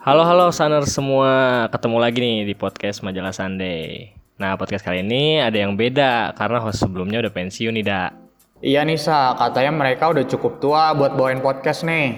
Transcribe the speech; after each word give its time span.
Halo 0.00 0.24
halo 0.24 0.48
Saner 0.48 0.80
semua, 0.88 1.68
ketemu 1.68 2.00
lagi 2.00 2.24
nih 2.24 2.48
di 2.48 2.56
podcast 2.56 3.04
Majalah 3.04 3.36
Sunday. 3.36 4.16
Nah 4.40 4.56
podcast 4.56 4.80
kali 4.80 5.04
ini 5.04 5.44
ada 5.44 5.52
yang 5.52 5.76
beda 5.76 6.32
karena 6.40 6.56
host 6.56 6.80
sebelumnya 6.80 7.20
udah 7.20 7.28
pensiun 7.28 7.76
nih 7.76 7.84
dak. 7.84 8.16
Iya 8.64 8.80
Nisa, 8.88 9.36
katanya 9.36 9.76
mereka 9.76 10.08
udah 10.08 10.24
cukup 10.24 10.56
tua 10.56 10.96
buat 10.96 11.20
bawain 11.20 11.44
podcast 11.44 11.84
nih. 11.84 12.16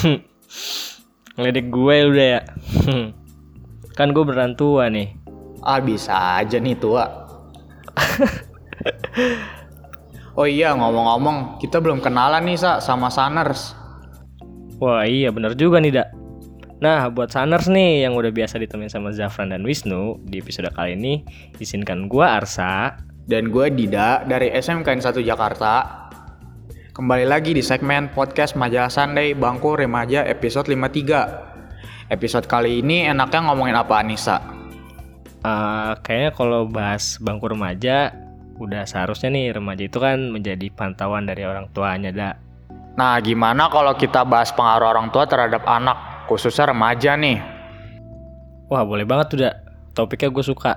Ngeledek 1.36 1.68
gue 1.68 1.96
udah 2.08 2.26
ya. 2.40 2.42
kan 4.00 4.08
gue 4.08 4.24
beneran 4.24 4.56
tua 4.56 4.88
nih. 4.88 5.12
Ah 5.60 5.84
bisa 5.84 6.40
aja 6.40 6.56
nih 6.56 6.72
tua. 6.72 7.04
oh 10.40 10.48
iya 10.48 10.72
ngomong-ngomong, 10.72 11.60
kita 11.60 11.84
belum 11.84 12.00
kenalan 12.00 12.48
nih 12.48 12.56
Sa 12.56 12.80
sama 12.80 13.12
Saners. 13.12 13.76
Wah 14.80 15.04
iya 15.04 15.28
bener 15.28 15.52
juga 15.52 15.84
nih 15.84 15.92
dak. 15.92 16.27
Nah, 16.78 17.10
buat 17.10 17.34
Saners 17.34 17.66
nih 17.66 18.06
yang 18.06 18.14
udah 18.14 18.30
biasa 18.30 18.62
ditemenin 18.62 18.86
sama 18.86 19.10
Zafran 19.10 19.50
dan 19.50 19.66
Wisnu, 19.66 20.22
di 20.22 20.38
episode 20.38 20.70
kali 20.70 20.94
ini 20.94 21.26
izinkan 21.58 22.06
gua 22.06 22.38
Arsa 22.38 22.94
Dan 23.26 23.50
gue 23.50 23.66
Dida 23.74 24.22
dari 24.22 24.54
SMKN 24.54 25.02
1 25.02 25.18
Jakarta. 25.26 26.06
Kembali 26.94 27.26
lagi 27.26 27.50
di 27.50 27.66
segmen 27.66 28.14
podcast 28.14 28.54
Majalah 28.54 28.94
Sunday 28.94 29.34
Bangku 29.34 29.74
Remaja 29.74 30.22
episode 30.22 30.70
53. 30.70 32.14
Episode 32.14 32.46
kali 32.46 32.78
ini 32.78 33.10
enaknya 33.10 33.50
ngomongin 33.50 33.74
apa 33.74 33.98
Anissa? 33.98 34.38
Uh, 35.42 35.98
kayaknya 36.00 36.30
kalau 36.32 36.70
bahas 36.70 37.18
bangku 37.18 37.50
remaja, 37.50 38.14
udah 38.62 38.86
seharusnya 38.86 39.34
nih 39.34 39.50
remaja 39.50 39.82
itu 39.82 39.98
kan 39.98 40.30
menjadi 40.30 40.70
pantauan 40.72 41.26
dari 41.26 41.42
orang 41.42 41.68
tuanya, 41.74 42.14
dak. 42.14 42.34
Nah, 42.96 43.20
gimana 43.20 43.66
kalau 43.68 43.92
kita 43.92 44.24
bahas 44.24 44.54
pengaruh 44.56 44.88
orang 44.88 45.12
tua 45.12 45.28
terhadap 45.28 45.68
anak, 45.68 46.07
khususnya 46.28 46.70
remaja 46.70 47.16
nih? 47.16 47.40
Wah, 48.68 48.84
boleh 48.84 49.08
banget 49.08 49.26
tuh, 49.32 49.38
dak. 49.40 49.56
Topiknya 49.96 50.28
gue 50.28 50.44
suka. 50.44 50.72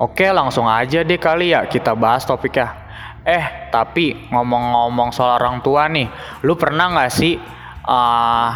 Oke, 0.00 0.24
langsung 0.32 0.64
aja 0.64 1.04
deh 1.04 1.20
kali 1.20 1.52
ya 1.52 1.68
kita 1.68 1.92
bahas 1.92 2.24
topiknya. 2.24 2.72
Eh, 3.28 3.68
tapi 3.68 4.16
ngomong-ngomong 4.32 5.12
soal 5.12 5.36
orang 5.36 5.60
tua 5.60 5.84
nih, 5.92 6.08
lu 6.40 6.56
pernah 6.56 6.88
nggak 6.96 7.12
sih 7.12 7.36
uh, 7.84 8.50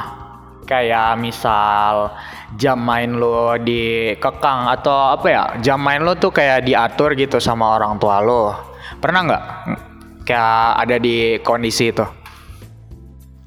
kayak 0.65 1.19
misal 1.20 2.15
jam 2.57 2.79
main 2.81 3.13
lu 3.13 3.57
dikekang 3.61 4.69
atau 4.70 5.17
apa 5.17 5.27
ya 5.29 5.43
jam 5.61 5.81
main 5.81 6.01
lu 6.05 6.15
tuh 6.17 6.31
kayak 6.31 6.65
diatur 6.65 7.17
gitu 7.19 7.41
sama 7.43 7.77
orang 7.77 7.97
tua 7.97 8.20
lu 8.23 8.53
pernah 9.01 9.20
nggak 9.27 9.45
kayak 10.29 10.87
ada 10.87 10.97
di 11.01 11.41
kondisi 11.43 11.91
itu 11.91 12.05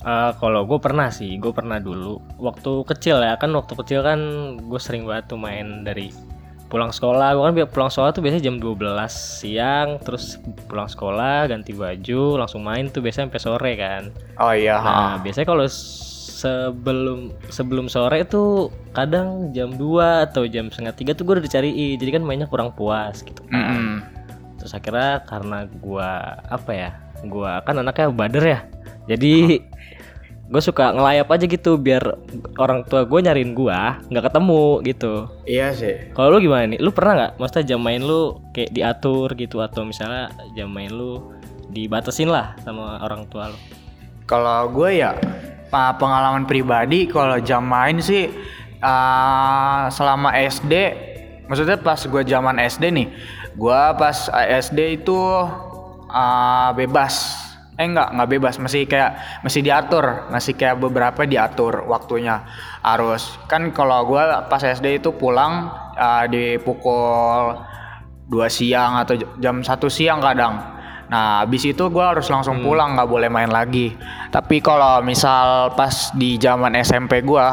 Uh, 0.05 0.37
kalau 0.37 0.69
gue 0.69 0.77
pernah 0.77 1.09
sih, 1.09 1.33
gue 1.41 1.49
pernah 1.49 1.81
dulu 1.81 2.21
waktu 2.37 2.85
kecil 2.85 3.25
ya 3.25 3.33
kan 3.41 3.49
waktu 3.57 3.73
kecil 3.73 4.05
kan 4.05 4.19
gue 4.61 4.77
sering 4.77 5.09
banget 5.09 5.33
tuh 5.33 5.41
main 5.41 5.81
dari 5.81 6.13
pulang 6.69 6.93
sekolah. 6.93 7.33
Gue 7.33 7.41
kan 7.41 7.53
pulang 7.73 7.89
sekolah 7.89 8.13
tuh 8.13 8.21
biasanya 8.21 8.45
jam 8.45 8.61
12 8.61 8.85
siang, 9.09 9.97
terus 10.05 10.37
pulang 10.69 10.85
sekolah 10.85 11.49
ganti 11.49 11.73
baju 11.73 12.37
langsung 12.37 12.61
main 12.61 12.93
tuh 12.93 13.01
biasanya 13.01 13.33
sampai 13.33 13.41
sore 13.41 13.73
kan. 13.81 14.03
Oh 14.37 14.53
iya. 14.53 14.77
Nah 14.77 15.17
biasanya 15.25 15.49
kalau 15.49 15.65
sebelum 15.65 17.33
sebelum 17.49 17.89
sore 17.89 18.29
itu 18.29 18.69
kadang 18.93 19.49
jam 19.57 19.73
2 19.73 20.29
atau 20.29 20.45
jam 20.45 20.69
setengah 20.69 20.93
tiga 20.93 21.11
tuh 21.17 21.25
gue 21.25 21.41
udah 21.41 21.45
dicariin, 21.49 21.97
jadi 21.97 22.21
kan 22.21 22.23
mainnya 22.27 22.45
kurang 22.45 22.69
puas 22.77 23.25
gitu 23.25 23.41
kan. 23.49 23.57
Mm 23.57 23.65
-hmm. 23.65 23.93
Terus 24.61 24.71
akhirnya 24.77 25.25
karena 25.25 25.65
gue 25.65 26.09
apa 26.45 26.71
ya, 26.77 26.91
gue 27.25 27.51
kan 27.65 27.81
anaknya 27.81 28.13
bader 28.13 28.45
ya, 28.45 28.59
jadi 29.09 29.65
gue 30.45 30.61
suka 30.61 30.93
ngelayap 30.93 31.25
aja 31.33 31.45
gitu 31.49 31.73
biar 31.81 32.05
orang 32.61 32.85
tua 32.85 33.01
gue 33.01 33.17
nyariin 33.17 33.57
gue 33.57 33.79
nggak 34.13 34.25
ketemu 34.29 34.65
gitu. 34.85 35.13
Iya 35.49 35.73
sih. 35.73 36.13
Kalau 36.13 36.37
lu 36.37 36.45
gimana 36.45 36.69
nih? 36.69 36.79
Lu 36.79 36.93
pernah 36.93 37.13
nggak? 37.17 37.31
Maksudnya 37.41 37.65
jam 37.75 37.81
main 37.81 38.01
lu 38.05 38.37
kayak 38.53 38.69
diatur 38.69 39.33
gitu 39.33 39.57
atau 39.65 39.81
misalnya 39.81 40.29
jam 40.53 40.69
main 40.69 40.93
lu 40.93 41.33
dibatasin 41.73 42.29
lah 42.29 42.53
sama 42.61 43.01
orang 43.01 43.25
tua 43.25 43.49
lu? 43.49 43.57
Kalau 44.29 44.69
gue 44.69 45.01
ya 45.01 45.17
pengalaman 45.73 46.45
pribadi 46.45 47.09
kalau 47.09 47.41
jam 47.41 47.65
main 47.65 47.99
sih 47.99 48.29
uh, 48.79 49.89
selama 49.91 50.31
SD 50.37 50.73
maksudnya 51.45 51.77
pas 51.77 51.99
gue 51.99 52.21
zaman 52.25 52.57
SD 52.57 52.83
nih 52.95 53.07
gue 53.55 53.81
pas 53.99 54.17
SD 54.61 55.03
itu 55.03 55.17
uh, 56.09 56.69
bebas 56.73 57.44
eh 57.75 57.85
enggak 57.85 58.15
nggak 58.15 58.29
bebas. 58.31 58.55
Masih 58.59 58.87
kayak 58.87 59.41
masih 59.43 59.61
diatur. 59.63 60.31
Masih 60.31 60.55
kayak 60.55 60.79
beberapa 60.79 61.27
diatur 61.27 61.83
waktunya. 61.87 62.47
Harus. 62.79 63.35
Kan 63.51 63.75
kalau 63.75 64.07
gue 64.07 64.23
pas 64.47 64.63
SD 64.63 65.03
itu 65.03 65.11
pulang 65.15 65.69
uh, 65.95 66.23
di 66.27 66.55
pukul 66.59 67.59
2 68.31 68.41
siang 68.49 69.03
atau 69.03 69.19
jam 69.37 69.61
satu 69.61 69.91
siang 69.91 70.23
kadang. 70.23 70.75
Nah 71.05 71.45
habis 71.45 71.61
itu 71.69 71.85
gue 71.85 72.01
harus 72.01 72.25
langsung 72.33 72.63
hmm. 72.63 72.65
pulang 72.65 72.89
nggak 72.97 73.09
boleh 73.11 73.29
main 73.29 73.51
lagi. 73.51 73.93
Tapi 74.31 74.63
kalau 74.63 75.03
misal 75.05 75.75
pas 75.77 76.15
di 76.15 76.39
zaman 76.39 76.73
SMP 76.79 77.21
gue 77.21 77.47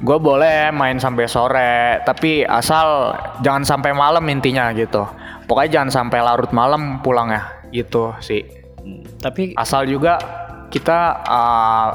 gue 0.00 0.18
boleh 0.22 0.70
main 0.72 0.96
sampai 0.96 1.26
sore. 1.26 2.00
Tapi 2.06 2.46
asal 2.46 3.18
jangan 3.42 3.66
sampai 3.66 3.92
malam 3.92 4.24
intinya 4.30 4.70
gitu. 4.72 5.04
Pokoknya 5.50 5.82
jangan 5.82 5.90
sampai 5.92 6.18
larut 6.22 6.50
malam 6.54 7.02
pulangnya. 7.02 7.66
Gitu 7.74 8.14
sih 8.22 8.55
tapi 9.20 9.54
asal 9.56 9.86
juga 9.86 10.18
kita 10.70 11.22
uh, 11.24 11.90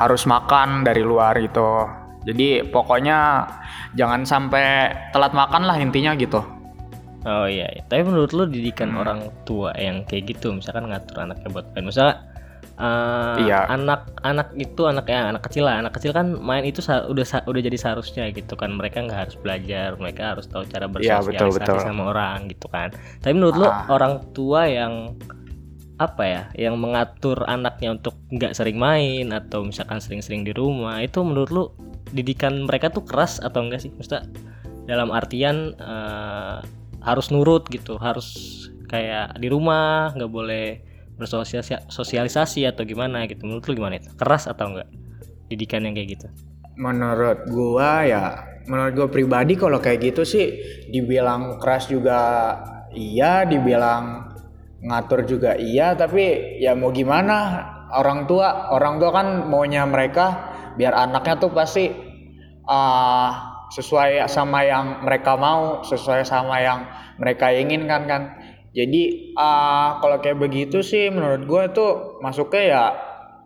harus 0.00 0.24
makan 0.24 0.82
dari 0.82 1.04
luar 1.04 1.36
gitu 1.38 1.86
jadi 2.24 2.64
pokoknya 2.72 3.46
jangan 3.94 4.24
sampai 4.24 4.90
telat 5.12 5.36
makan 5.36 5.68
lah 5.68 5.76
intinya 5.76 6.16
gitu 6.16 6.40
oh 7.24 7.46
iya, 7.46 7.68
iya. 7.72 7.82
tapi 7.86 8.04
menurut 8.04 8.32
lu 8.32 8.48
didikan 8.48 8.96
hmm. 8.96 9.00
orang 9.00 9.20
tua 9.44 9.72
yang 9.76 10.02
kayak 10.08 10.34
gitu 10.34 10.56
misalkan 10.56 10.88
ngatur 10.88 11.24
anaknya 11.24 11.48
buat 11.52 11.66
main 11.76 11.84
misalnya 11.88 12.16
uh, 12.78 13.36
iya. 13.40 13.68
anak 13.70 14.08
anak 14.24 14.50
itu 14.56 14.82
anak 14.88 15.06
yang 15.08 15.36
anak 15.36 15.42
kecil 15.46 15.64
lah 15.68 15.80
anak 15.80 15.92
kecil 15.94 16.10
kan 16.16 16.34
main 16.34 16.64
itu 16.66 16.82
udah 16.84 17.26
udah 17.46 17.60
jadi 17.62 17.76
seharusnya 17.78 18.24
gitu 18.34 18.54
kan 18.58 18.74
mereka 18.74 19.04
nggak 19.04 19.28
harus 19.28 19.36
belajar 19.38 19.94
mereka 20.00 20.36
harus 20.36 20.46
tahu 20.48 20.66
cara 20.66 20.88
bersosialisasi 20.90 21.36
ya, 21.36 21.40
betul, 21.44 21.50
betul. 21.54 21.76
sama 21.80 22.02
orang 22.10 22.48
gitu 22.50 22.66
kan 22.72 22.88
tapi 23.20 23.32
menurut 23.36 23.56
ah. 23.56 23.60
lu 23.60 23.68
orang 23.94 24.12
tua 24.34 24.66
yang 24.66 25.14
apa 25.94 26.22
ya 26.26 26.42
yang 26.58 26.74
mengatur 26.74 27.38
anaknya 27.46 27.94
untuk 27.94 28.18
nggak 28.34 28.50
sering 28.50 28.74
main 28.82 29.30
atau 29.30 29.62
misalkan 29.62 30.02
sering-sering 30.02 30.42
di 30.42 30.50
rumah 30.50 30.98
itu 30.98 31.22
menurut 31.22 31.50
lu 31.54 31.64
didikan 32.10 32.66
mereka 32.66 32.90
tuh 32.90 33.06
keras 33.06 33.38
atau 33.38 33.62
enggak 33.62 33.86
sih? 33.86 33.94
Maksudnya 33.94 34.26
dalam 34.90 35.14
artian 35.14 35.78
uh, 35.78 36.58
harus 36.98 37.30
nurut 37.30 37.70
gitu 37.70 37.94
harus 37.96 38.26
kayak 38.90 39.38
di 39.38 39.46
rumah 39.46 40.10
nggak 40.18 40.32
boleh 40.32 40.66
bersosialisasi 41.14 42.66
atau 42.66 42.82
gimana 42.82 43.30
gitu. 43.30 43.46
Menurut 43.46 43.70
lu 43.70 43.78
gimana 43.78 44.02
itu? 44.02 44.10
Keras 44.18 44.50
atau 44.50 44.74
enggak 44.74 44.90
didikan 45.46 45.86
yang 45.86 45.94
kayak 45.94 46.18
gitu? 46.18 46.26
Menurut 46.74 47.46
gua 47.54 48.02
ya 48.02 48.24
menurut 48.66 48.92
gua 48.98 49.08
pribadi 49.12 49.54
kalau 49.54 49.78
kayak 49.78 50.10
gitu 50.10 50.26
sih 50.26 50.58
dibilang 50.90 51.62
keras 51.62 51.86
juga 51.86 52.18
iya 52.90 53.46
dibilang 53.46 54.33
ngatur 54.84 55.24
juga 55.24 55.56
iya 55.56 55.96
tapi 55.96 56.56
ya 56.60 56.76
mau 56.76 56.92
gimana 56.92 57.64
orang 57.96 58.28
tua 58.28 58.68
orang 58.70 59.00
tua 59.00 59.10
kan 59.10 59.48
maunya 59.48 59.88
mereka 59.88 60.52
biar 60.76 60.92
anaknya 60.92 61.40
tuh 61.40 61.50
pasti 61.56 61.88
uh, 62.68 63.30
sesuai 63.72 64.28
sama 64.28 64.62
yang 64.62 65.02
mereka 65.02 65.40
mau 65.40 65.80
sesuai 65.80 66.22
sama 66.28 66.60
yang 66.60 66.84
mereka 67.16 67.48
inginkan 67.48 68.04
kan 68.04 68.22
jadi 68.74 69.32
uh, 69.38 70.02
kalau 70.04 70.20
kayak 70.20 70.36
begitu 70.36 70.84
sih 70.84 71.08
menurut 71.08 71.46
gue 71.48 71.62
tuh 71.72 72.20
masuknya 72.20 72.62
ya 72.62 72.84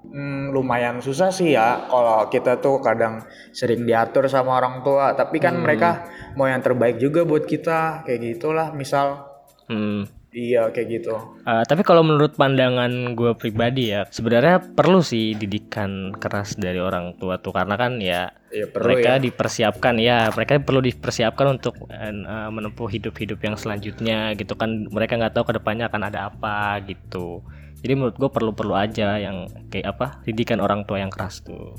hmm, 0.08 0.56
lumayan 0.56 0.98
susah 0.98 1.30
sih 1.30 1.54
ya 1.54 1.86
kalau 1.86 2.26
kita 2.32 2.58
tuh 2.58 2.80
kadang 2.82 3.22
sering 3.54 3.84
diatur 3.84 4.26
sama 4.26 4.58
orang 4.58 4.80
tua 4.82 5.14
tapi 5.14 5.38
kan 5.38 5.54
hmm. 5.54 5.62
mereka 5.62 6.08
mau 6.34 6.48
yang 6.50 6.64
terbaik 6.64 6.98
juga 6.98 7.22
buat 7.22 7.44
kita 7.44 8.08
kayak 8.08 8.20
gitulah 8.36 8.72
misal 8.74 9.28
hmm. 9.68 10.17
Iya 10.28 10.68
kayak 10.68 10.88
gitu. 10.92 11.16
Uh, 11.48 11.64
tapi 11.64 11.80
kalau 11.80 12.04
menurut 12.04 12.36
pandangan 12.36 13.16
gue 13.16 13.32
pribadi 13.32 13.96
ya, 13.96 14.04
sebenarnya 14.12 14.60
perlu 14.60 15.00
sih 15.00 15.32
didikan 15.32 16.12
keras 16.12 16.52
dari 16.52 16.76
orang 16.76 17.16
tua 17.16 17.40
tuh 17.40 17.56
karena 17.56 17.80
kan 17.80 17.96
ya, 17.96 18.28
ya 18.52 18.68
perlu 18.68 18.92
mereka 18.92 19.16
ya. 19.16 19.22
dipersiapkan 19.24 19.94
ya, 19.96 20.28
mereka 20.36 20.60
perlu 20.60 20.84
dipersiapkan 20.84 21.56
untuk 21.56 21.80
uh, 21.88 22.50
menempuh 22.52 22.92
hidup-hidup 22.92 23.40
yang 23.40 23.56
selanjutnya 23.56 24.36
gitu 24.36 24.52
kan. 24.52 24.84
Mereka 24.92 25.16
nggak 25.16 25.32
tahu 25.32 25.48
ke 25.48 25.54
depannya 25.56 25.88
akan 25.88 26.12
ada 26.12 26.28
apa 26.28 26.76
gitu. 26.84 27.40
Jadi 27.80 27.92
menurut 27.96 28.20
gue 28.20 28.28
perlu-perlu 28.28 28.74
aja 28.76 29.16
yang 29.16 29.48
kayak 29.72 29.96
apa 29.96 30.06
didikan 30.28 30.60
orang 30.60 30.84
tua 30.84 31.00
yang 31.00 31.08
keras 31.08 31.40
tuh. 31.40 31.72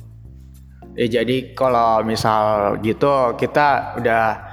Ya 0.97 1.21
jadi 1.21 1.53
kalau 1.53 2.01
misal 2.01 2.75
gitu 2.81 3.37
kita 3.37 3.93
udah 4.01 4.48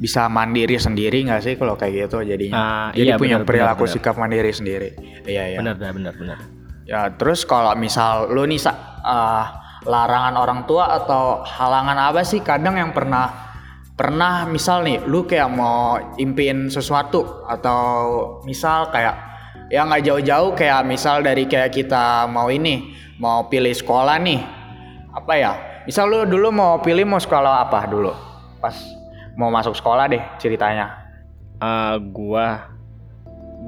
bisa 0.00 0.32
mandiri 0.32 0.80
sendiri 0.80 1.28
nggak 1.28 1.44
sih 1.44 1.54
kalau 1.60 1.76
kayak 1.76 2.08
gitu 2.08 2.24
jadinya? 2.24 2.88
Uh, 2.88 2.96
Jadi 2.96 3.10
iya, 3.12 3.20
punya 3.20 3.36
bener, 3.38 3.46
perilaku 3.46 3.84
bener, 3.84 3.92
sikap 3.92 4.16
mandiri 4.16 4.50
sendiri. 4.50 4.88
Iya 5.28 5.44
iya. 5.54 5.58
Benar 5.60 5.76
benar 5.76 6.14
benar. 6.16 6.38
Ya 6.88 7.12
terus 7.12 7.44
kalau 7.44 7.76
misal 7.76 8.32
lu 8.32 8.48
nih 8.48 8.64
uh, 8.64 9.44
larangan 9.84 10.34
orang 10.40 10.64
tua 10.64 10.88
atau 10.96 11.44
halangan 11.44 12.10
apa 12.10 12.24
sih 12.24 12.40
kadang 12.40 12.80
yang 12.80 12.96
pernah 12.96 13.52
pernah 13.92 14.48
misal 14.48 14.80
nih 14.80 15.04
lu 15.04 15.28
kayak 15.28 15.52
mau 15.52 16.00
impiin 16.16 16.72
sesuatu 16.72 17.44
atau 17.44 17.84
misal 18.48 18.88
kayak 18.88 19.12
ya 19.68 19.84
nggak 19.84 20.02
jauh-jauh 20.08 20.56
kayak 20.56 20.88
misal 20.88 21.20
dari 21.20 21.44
kayak 21.44 21.68
kita 21.68 22.24
mau 22.24 22.48
ini 22.48 22.96
mau 23.20 23.52
pilih 23.52 23.76
sekolah 23.76 24.16
nih 24.24 24.40
apa 25.12 25.32
ya 25.36 25.52
misal 25.84 26.08
lu 26.08 26.24
dulu 26.24 26.48
mau 26.48 26.80
pilih 26.80 27.04
mau 27.04 27.20
sekolah 27.20 27.68
apa 27.68 27.84
dulu 27.92 28.12
pas 28.56 28.99
mau 29.38 29.52
masuk 29.52 29.76
sekolah 29.76 30.10
deh 30.10 30.22
ceritanya. 30.40 31.06
Uh, 31.60 32.00
gua 32.00 32.72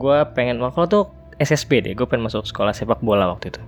gua 0.01 0.25
pengen 0.33 0.59
waktu 0.63 0.89
tuh 0.89 1.13
SSB 1.43 1.83
deh 1.83 1.93
gue 1.99 2.07
pengen 2.07 2.31
masuk 2.31 2.47
sekolah 2.47 2.71
sepak 2.71 3.03
bola 3.03 3.27
waktu 3.27 3.51
itu. 3.51 3.61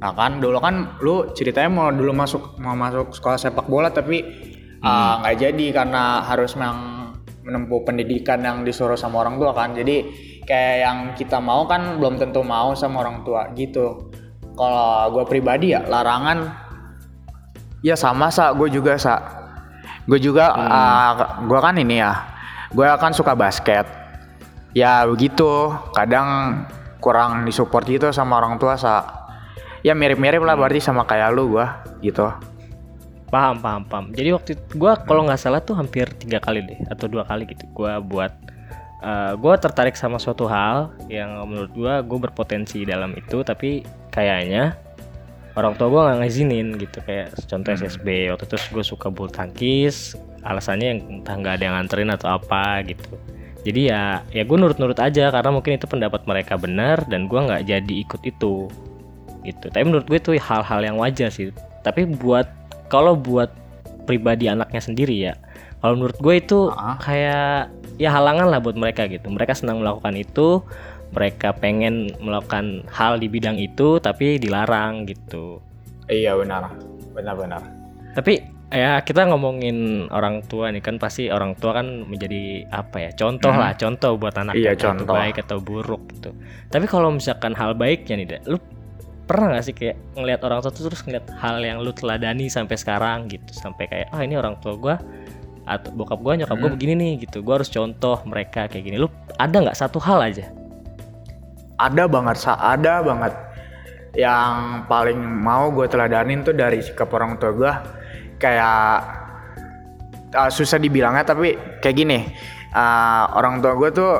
Nah 0.00 0.16
kan 0.16 0.40
dulu 0.40 0.58
kan 0.58 0.98
lu 1.04 1.30
ceritanya 1.36 1.70
mau 1.70 1.88
dulu 1.92 2.10
masuk 2.16 2.56
mau 2.58 2.72
masuk 2.72 3.12
sekolah 3.12 3.38
sepak 3.38 3.68
bola 3.68 3.92
tapi 3.92 4.24
hmm. 4.24 4.82
uh, 4.82 5.14
nggak 5.22 5.34
hmm. 5.34 5.38
uh, 5.38 5.44
jadi 5.44 5.66
karena 5.76 6.02
harus 6.24 6.56
memang 6.56 7.12
menempuh 7.42 7.82
pendidikan 7.82 8.38
yang 8.40 8.62
disuruh 8.62 8.96
sama 8.96 9.26
orang 9.26 9.36
tua 9.36 9.52
kan. 9.52 9.74
Jadi 9.74 10.08
kayak 10.46 10.76
yang 10.82 10.98
kita 11.18 11.38
mau 11.42 11.66
kan 11.66 11.98
belum 11.98 12.18
tentu 12.18 12.40
mau 12.46 12.72
sama 12.72 13.02
orang 13.02 13.26
tua 13.26 13.50
gitu. 13.58 14.10
Kalau 14.56 15.10
gue 15.10 15.24
pribadi 15.26 15.74
ya 15.74 15.82
larangan. 15.84 16.54
Ya 17.82 17.98
sama 17.98 18.30
sa. 18.30 18.54
Gue 18.54 18.70
juga 18.70 18.94
sa 18.94 19.41
gue 20.08 20.18
juga 20.18 20.50
hmm. 20.52 20.66
uh, 20.66 20.72
ah, 20.72 21.10
gue 21.46 21.58
kan 21.62 21.74
ini 21.78 21.96
ya 22.02 22.32
gue 22.72 22.88
kan 22.96 23.12
suka 23.12 23.36
basket. 23.36 23.84
Ya 24.72 25.04
begitu. 25.04 25.72
Kadang 25.92 26.64
kurang 27.02 27.44
disupport 27.44 27.84
gitu 27.84 28.08
sama 28.10 28.40
orang 28.40 28.56
tua 28.56 28.80
sa. 28.80 29.20
Ya 29.84 29.92
mirip-mirip 29.92 30.40
lah 30.40 30.54
berarti 30.54 30.78
sama 30.80 31.04
kayak 31.04 31.34
lu 31.34 31.58
gua 31.58 31.82
gitu. 32.00 32.30
Paham 33.28 33.58
paham 33.60 33.82
paham. 33.84 34.06
Jadi 34.14 34.30
waktu 34.30 34.52
gua 34.78 34.96
kalau 35.02 35.26
nggak 35.26 35.40
salah 35.40 35.60
tuh 35.60 35.74
hampir 35.74 36.06
tiga 36.16 36.38
kali 36.38 36.62
deh 36.62 36.80
atau 36.86 37.10
dua 37.10 37.26
kali 37.26 37.50
gitu 37.50 37.66
gua 37.74 37.98
buat 37.98 38.30
uh, 39.02 39.34
gua 39.34 39.58
tertarik 39.58 39.98
sama 39.98 40.22
suatu 40.22 40.46
hal 40.46 40.94
yang 41.10 41.34
menurut 41.50 41.74
gua 41.74 41.98
gua 42.00 42.30
berpotensi 42.30 42.86
dalam 42.86 43.10
itu. 43.18 43.42
Tapi 43.42 43.82
kayaknya 44.14 44.78
orang 45.56 45.76
tua 45.76 45.88
gua 45.92 46.00
nggak 46.08 46.18
ngizinin 46.24 46.68
gitu 46.80 46.98
kayak 47.04 47.36
contoh 47.48 47.70
hmm. 47.72 47.80
SSB 47.84 48.06
waktu 48.32 48.44
itu 48.48 48.56
gue 48.72 48.84
suka 48.84 49.06
bulu 49.12 49.28
tangkis 49.28 50.16
alasannya 50.42 50.86
yang 50.96 51.00
entah 51.20 51.34
nggak 51.38 51.54
ada 51.60 51.64
yang 51.64 51.74
nganterin 51.78 52.10
atau 52.10 52.28
apa 52.34 52.82
gitu. 52.82 53.14
Jadi 53.62 53.94
ya 53.94 54.26
ya 54.34 54.42
gue 54.42 54.56
nurut-nurut 54.58 54.98
aja 54.98 55.30
karena 55.30 55.50
mungkin 55.54 55.78
itu 55.78 55.86
pendapat 55.86 56.26
mereka 56.26 56.58
benar 56.58 57.06
dan 57.06 57.30
gue 57.30 57.38
nggak 57.38 57.62
jadi 57.70 57.94
ikut 58.02 58.20
itu 58.26 58.66
gitu. 59.46 59.66
Tapi 59.70 59.84
menurut 59.86 60.06
gue 60.10 60.18
itu 60.18 60.34
hal-hal 60.34 60.80
yang 60.82 60.98
wajar 60.98 61.30
sih. 61.30 61.54
Tapi 61.86 62.10
buat 62.10 62.50
kalau 62.90 63.14
buat 63.14 63.54
pribadi 64.02 64.50
anaknya 64.50 64.82
sendiri 64.82 65.14
ya 65.14 65.38
kalau 65.82 65.98
menurut 65.98 66.18
gue 66.22 66.34
itu 66.38 66.58
kayak 67.02 67.70
ya 67.98 68.10
halangan 68.14 68.46
lah 68.50 68.62
buat 68.62 68.78
mereka 68.78 69.10
gitu. 69.10 69.26
Mereka 69.26 69.58
senang 69.58 69.82
melakukan 69.82 70.14
itu 70.14 70.62
mereka 71.12 71.52
pengen 71.52 72.10
melakukan 72.18 72.88
hal 72.88 73.20
di 73.20 73.28
bidang 73.28 73.60
itu 73.60 74.00
tapi 74.00 74.40
dilarang 74.40 75.04
gitu. 75.04 75.60
Iya 76.08 76.34
benar. 76.40 76.72
Benar-benar. 77.12 77.62
Tapi 78.16 78.40
ya 78.72 79.04
kita 79.04 79.28
ngomongin 79.28 80.08
orang 80.08 80.40
tua 80.48 80.72
nih 80.72 80.80
kan 80.80 80.96
pasti 80.96 81.28
orang 81.28 81.52
tua 81.60 81.76
kan 81.76 82.08
menjadi 82.08 82.64
apa 82.72 83.08
ya 83.08 83.10
contoh 83.12 83.52
hmm. 83.52 83.60
lah 83.60 83.72
contoh 83.76 84.16
buat 84.16 84.32
anak 84.32 84.56
iya, 84.56 84.72
contoh. 84.72 85.12
baik 85.12 85.44
atau 85.44 85.60
buruk 85.60 86.00
gitu. 86.16 86.32
Tapi 86.72 86.88
kalau 86.88 87.12
misalkan 87.12 87.52
hal 87.52 87.76
baiknya 87.76 88.16
nih 88.16 88.26
deh 88.36 88.40
lu 88.48 88.56
pernah 89.22 89.54
gak 89.54 89.64
sih 89.64 89.76
kayak 89.76 89.96
ngelihat 90.18 90.40
orang 90.48 90.58
tua 90.64 90.72
tuh 90.72 90.88
terus 90.88 91.04
ngeliat 91.04 91.28
hal 91.36 91.60
yang 91.60 91.84
lu 91.84 91.92
teladani 91.92 92.48
sampai 92.48 92.76
sekarang 92.80 93.28
gitu? 93.28 93.52
Sampai 93.52 93.92
kayak 93.92 94.08
ah 94.08 94.20
oh, 94.20 94.22
ini 94.24 94.40
orang 94.40 94.56
tua 94.64 94.72
gua 94.80 94.96
atau 95.62 95.92
bokap 95.94 96.18
gua 96.24 96.40
nyokap 96.40 96.56
hmm. 96.56 96.64
gua 96.64 96.70
begini 96.72 96.92
nih 96.96 97.12
gitu. 97.28 97.44
Gua 97.44 97.60
harus 97.60 97.68
contoh 97.68 98.24
mereka 98.24 98.72
kayak 98.72 98.84
gini. 98.88 98.96
Lu 98.96 99.12
ada 99.36 99.52
nggak 99.52 99.76
satu 99.76 100.00
hal 100.00 100.32
aja 100.32 100.61
ada 101.90 102.06
banget 102.06 102.36
ada 102.46 103.02
banget. 103.02 103.34
Yang 104.12 104.52
paling 104.92 105.18
mau 105.18 105.72
gue 105.72 105.88
teladanin 105.88 106.44
tuh 106.44 106.52
dari 106.52 106.84
sikap 106.84 107.08
orang 107.16 107.40
tua 107.40 107.50
gue 107.56 107.72
kayak 108.36 109.22
uh, 110.36 110.50
susah 110.50 110.76
dibilangnya 110.80 111.22
tapi 111.22 111.54
kayak 111.78 111.96
gini 111.96 112.18
uh, 112.74 113.24
orang 113.36 113.62
tua 113.62 113.72
gue 113.78 113.90
tuh 113.94 114.12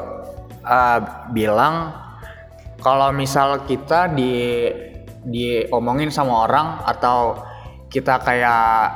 uh, 0.65 0.99
bilang 1.33 1.93
kalau 2.83 3.11
misal 3.15 3.67
kita 3.67 4.11
di 4.13 4.69
diomongin 5.23 6.11
sama 6.11 6.51
orang 6.51 6.83
atau 6.83 7.39
kita 7.87 8.19
kayak 8.23 8.91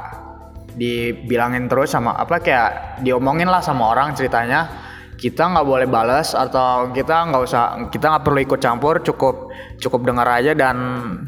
dibilangin 0.74 1.70
terus 1.70 1.94
sama 1.94 2.18
apa 2.18 2.42
kayak 2.42 3.00
diomongin 3.06 3.48
lah 3.48 3.62
sama 3.62 3.94
orang 3.94 4.12
ceritanya 4.12 4.85
kita 5.16 5.48
nggak 5.48 5.66
boleh 5.66 5.88
balas 5.88 6.36
atau 6.36 6.92
kita 6.92 7.32
nggak 7.32 7.42
usah 7.42 7.62
kita 7.88 8.12
nggak 8.12 8.24
perlu 8.24 8.40
ikut 8.44 8.60
campur 8.60 9.00
cukup 9.00 9.48
cukup 9.80 10.04
dengar 10.04 10.28
aja 10.28 10.52
dan 10.52 10.76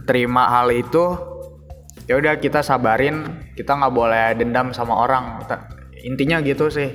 terima 0.04 0.48
hal 0.52 0.68
itu 0.68 1.16
ya 2.08 2.16
udah 2.16 2.40
kita 2.40 2.64
sabarin 2.64 3.48
kita 3.52 3.76
nggak 3.76 3.92
boleh 3.92 4.32
dendam 4.36 4.72
sama 4.72 5.04
orang. 5.04 5.44
Intinya 6.02 6.40
gitu 6.40 6.72
sih. 6.72 6.88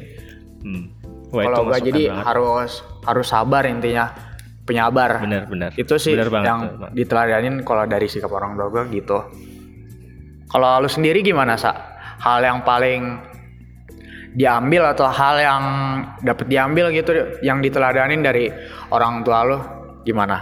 Hmm. 0.63 0.89
kalau 1.33 1.65
gue 1.65 1.79
jadi 1.81 2.13
banget. 2.13 2.25
harus 2.29 2.71
harus 3.09 3.25
sabar 3.25 3.65
intinya 3.65 4.13
penyabar 4.69 5.17
benar 5.17 5.49
benar. 5.49 5.71
Itu 5.73 5.97
sih 5.97 6.13
bener 6.13 6.29
banget, 6.29 6.45
yang 6.45 6.61
diteladanin 6.93 7.65
kalau 7.65 7.89
dari 7.89 8.05
sikap 8.05 8.29
orang 8.29 8.53
tua 8.53 8.69
gue 8.69 8.83
gitu. 8.93 9.17
Kalau 10.45 10.77
lu 10.77 10.89
sendiri 10.89 11.25
gimana 11.25 11.57
sa? 11.57 11.73
Hal 12.21 12.45
yang 12.45 12.61
paling 12.61 13.32
diambil 14.33 14.93
atau 14.93 15.07
hal 15.09 15.35
yang 15.37 15.63
dapat 16.25 16.49
diambil 16.49 16.89
gitu 16.89 17.39
yang 17.45 17.61
diteladanin 17.61 18.25
dari 18.25 18.49
orang 18.89 19.21
tua 19.21 19.39
lu 19.45 19.57
gimana? 20.03 20.41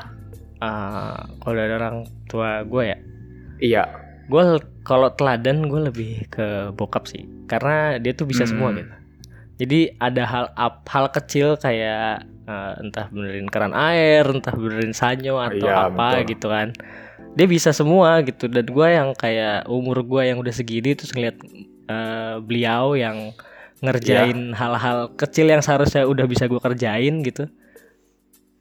Uh, 0.61 1.17
kalau 1.41 1.55
dari 1.57 1.73
orang 1.73 1.97
tua 2.29 2.61
gue 2.61 2.83
ya, 2.85 2.97
iya 3.61 3.83
gue 4.31 4.43
kalau 4.87 5.11
teladan 5.11 5.67
gue 5.67 5.91
lebih 5.91 6.13
ke 6.31 6.71
bokap 6.71 7.03
sih 7.11 7.27
karena 7.51 7.99
dia 7.99 8.15
tuh 8.15 8.23
bisa 8.23 8.47
hmm. 8.47 8.51
semua 8.51 8.69
gitu 8.71 8.93
jadi 9.61 9.79
ada 9.99 10.23
hal 10.25 10.45
hal 10.87 11.05
kecil 11.11 11.59
kayak 11.59 12.23
uh, 12.47 12.79
entah 12.79 13.11
benerin 13.11 13.51
keran 13.51 13.75
air 13.75 14.23
entah 14.23 14.55
benerin 14.55 14.95
sanyo 14.95 15.35
atau 15.37 15.67
iya, 15.67 15.91
apa 15.91 16.23
betul. 16.23 16.29
gitu 16.31 16.47
kan 16.47 16.67
dia 17.35 17.47
bisa 17.47 17.75
semua 17.75 18.23
gitu 18.23 18.47
dan 18.47 18.65
gue 18.67 18.87
yang 18.87 19.09
kayak 19.15 19.67
umur 19.67 20.03
gue 20.03 20.31
yang 20.31 20.39
udah 20.39 20.51
segini 20.55 20.95
terus 20.95 21.11
ngeliat 21.11 21.37
uh, 21.91 22.39
beliau 22.39 22.95
yang 22.95 23.35
ngerjain 23.81 24.53
iya. 24.53 24.55
hal-hal 24.55 24.97
yeah. 25.09 25.17
kecil 25.17 25.49
yang 25.49 25.61
seharusnya 25.65 26.05
udah 26.05 26.25
bisa 26.29 26.45
gue 26.45 26.61
kerjain 26.61 27.25
gitu. 27.25 27.49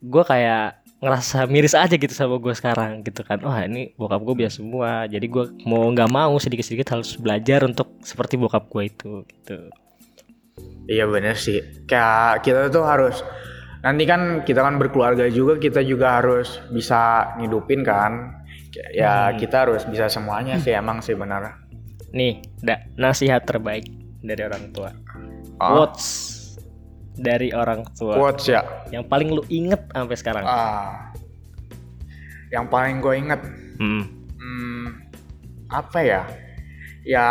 Gue 0.01 0.25
kayak 0.25 0.81
ngerasa 1.01 1.49
miris 1.49 1.77
aja 1.77 1.97
gitu 1.97 2.13
sama 2.13 2.41
gue 2.41 2.53
sekarang 2.57 3.05
gitu 3.05 3.21
kan. 3.25 3.41
Wah 3.45 3.65
ini 3.65 3.93
bokap 3.97 4.21
gue 4.25 4.45
biasa 4.45 4.65
semua. 4.65 5.05
Jadi 5.05 5.27
gue 5.29 5.45
mau 5.69 5.85
nggak 5.93 6.11
mau 6.11 6.33
sedikit 6.41 6.65
sedikit 6.65 6.97
harus 6.97 7.17
belajar 7.21 7.69
untuk 7.69 8.01
seperti 8.01 8.41
bokap 8.41 8.69
gue 8.73 8.83
itu 8.89 9.13
gitu. 9.29 9.57
Iya 10.89 11.05
bener 11.05 11.37
sih. 11.37 11.61
Kayak 11.85 12.45
kita 12.45 12.73
tuh 12.73 12.85
harus 12.85 13.21
nanti 13.81 14.05
kan 14.05 14.45
kita 14.45 14.61
kan 14.61 14.77
berkeluarga 14.77 15.29
juga 15.33 15.57
kita 15.57 15.81
juga 15.85 16.21
harus 16.21 16.61
bisa 16.73 17.33
ngidupin 17.37 17.85
kan. 17.85 18.41
Ya 18.97 19.29
hmm. 19.29 19.37
kita 19.37 19.69
harus 19.69 19.85
bisa 19.85 20.09
semuanya 20.09 20.57
sih 20.57 20.73
emang 20.73 21.05
sih 21.05 21.13
benar. 21.13 21.61
Nih 22.17 22.41
da, 22.61 22.89
nasihat 22.97 23.45
terbaik 23.45 23.89
dari 24.21 24.45
orang 24.45 24.69
tua 24.73 24.93
oh. 25.61 25.85
What's 25.85 26.41
dari 27.21 27.53
orang 27.53 27.85
tua. 27.93 28.17
Quotes 28.17 28.49
ya. 28.49 28.65
Yang 28.89 29.05
paling 29.13 29.29
lu 29.29 29.43
inget 29.53 29.85
sampai 29.93 30.17
sekarang? 30.17 30.45
Ah. 30.49 31.13
Yang 32.49 32.67
paling 32.73 32.97
gue 33.05 33.15
inget? 33.15 33.41
Hmm. 33.77 34.05
Hmm, 34.41 34.85
apa 35.69 35.99
ya? 36.01 36.23
Ya 37.05 37.29